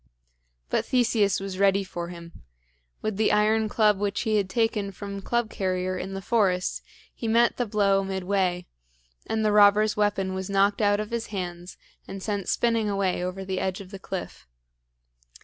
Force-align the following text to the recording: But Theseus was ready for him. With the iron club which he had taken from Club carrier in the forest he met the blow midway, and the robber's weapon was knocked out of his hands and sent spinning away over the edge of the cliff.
But 0.71 0.83
Theseus 0.83 1.39
was 1.39 1.59
ready 1.59 1.83
for 1.83 2.07
him. 2.07 2.41
With 3.03 3.17
the 3.17 3.31
iron 3.31 3.69
club 3.69 3.99
which 3.99 4.21
he 4.21 4.37
had 4.37 4.49
taken 4.49 4.91
from 4.91 5.21
Club 5.21 5.51
carrier 5.51 5.95
in 5.95 6.15
the 6.15 6.23
forest 6.23 6.81
he 7.13 7.27
met 7.27 7.57
the 7.57 7.67
blow 7.67 8.03
midway, 8.03 8.65
and 9.27 9.45
the 9.45 9.51
robber's 9.51 9.95
weapon 9.95 10.33
was 10.33 10.49
knocked 10.49 10.81
out 10.81 10.99
of 10.99 11.11
his 11.11 11.27
hands 11.27 11.77
and 12.07 12.23
sent 12.23 12.49
spinning 12.49 12.89
away 12.89 13.23
over 13.23 13.45
the 13.45 13.59
edge 13.59 13.79
of 13.79 13.91
the 13.91 13.99
cliff. 13.99 14.47